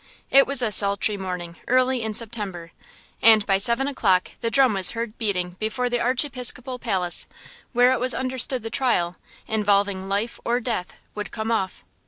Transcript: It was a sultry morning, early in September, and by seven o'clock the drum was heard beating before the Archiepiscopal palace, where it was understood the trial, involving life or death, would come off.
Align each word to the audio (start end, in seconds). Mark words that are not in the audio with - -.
It 0.31 0.47
was 0.47 0.63
a 0.63 0.71
sultry 0.71 1.15
morning, 1.15 1.57
early 1.67 2.01
in 2.01 2.15
September, 2.15 2.71
and 3.21 3.45
by 3.45 3.59
seven 3.59 3.87
o'clock 3.87 4.31
the 4.41 4.49
drum 4.49 4.73
was 4.73 4.93
heard 4.97 5.15
beating 5.19 5.51
before 5.59 5.91
the 5.91 5.99
Archiepiscopal 6.01 6.79
palace, 6.79 7.27
where 7.71 7.91
it 7.91 7.99
was 7.99 8.15
understood 8.15 8.63
the 8.63 8.71
trial, 8.71 9.17
involving 9.45 10.09
life 10.09 10.39
or 10.43 10.59
death, 10.59 10.99
would 11.13 11.29
come 11.29 11.51
off. 11.51 11.83